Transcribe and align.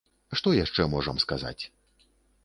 Што 0.39 0.53
яшчэ 0.59 0.87
можам 0.93 1.19
сказаць? 1.25 1.63